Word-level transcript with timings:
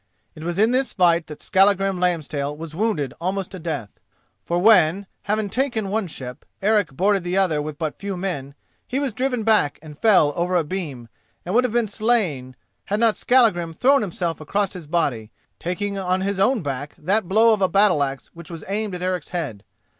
It 0.33 0.43
was 0.43 0.57
in 0.57 0.71
this 0.71 0.93
fight 0.93 1.27
that 1.27 1.43
Skallagrim 1.43 1.99
Lambstail 1.99 2.57
was 2.57 2.73
wounded 2.73 3.13
almost 3.21 3.51
to 3.51 3.59
death. 3.59 3.99
For 4.43 4.57
when, 4.57 5.05
having 5.25 5.47
taken 5.47 5.89
one 5.89 6.07
ship, 6.07 6.43
Eric 6.59 6.93
boarded 6.97 7.23
the 7.23 7.37
other 7.37 7.61
with 7.61 7.77
but 7.77 7.99
few 7.99 8.17
men, 8.17 8.55
he 8.87 8.97
was 8.99 9.13
driven 9.13 9.43
back 9.43 9.77
and 9.79 9.95
fell 9.95 10.33
over 10.35 10.55
a 10.55 10.63
beam, 10.63 11.07
and 11.45 11.53
would 11.53 11.65
have 11.65 11.73
been 11.73 11.85
slain, 11.85 12.55
had 12.85 12.99
not 12.99 13.15
Skallagrim 13.15 13.75
thrown 13.75 14.01
himself 14.01 14.41
across 14.41 14.73
his 14.73 14.87
body, 14.87 15.29
taking 15.59 15.99
on 15.99 16.21
his 16.21 16.39
own 16.39 16.63
back 16.63 16.95
that 16.97 17.27
blow 17.29 17.53
of 17.53 17.61
a 17.61 17.69
battle 17.69 18.01
axe 18.01 18.25
which 18.33 18.49
was 18.49 18.63
aimed 18.67 18.95
at 18.95 19.03
Eric's 19.03 19.29
head. 19.29 19.63